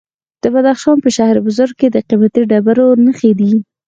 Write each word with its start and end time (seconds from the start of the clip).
د 0.43 0.43
بدخشان 0.53 0.97
په 1.03 1.09
شهر 1.17 1.35
بزرګ 1.45 1.73
کې 1.79 1.87
د 1.91 1.97
قیمتي 2.07 2.41
ډبرو 2.51 2.87
نښې 3.05 3.31
دي. 3.39 3.51